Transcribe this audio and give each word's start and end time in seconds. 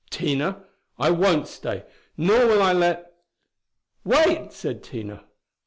Tina. 0.09 0.63
I 0.97 1.11
won't 1.11 1.47
stay: 1.47 1.83
nor 2.17 2.47
will 2.47 2.59
I 2.59 2.73
let" 2.73 3.11
"Wait!" 4.03 4.51
said 4.51 4.81
Tina. 4.81 5.25